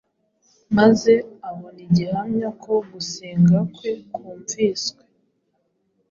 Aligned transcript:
Maze 0.77 1.13
abona 1.49 1.79
igihamya 1.87 2.49
ko 2.63 2.73
gusenga 2.91 3.57
kwe 3.75 3.91
kumviswe. 4.13 5.01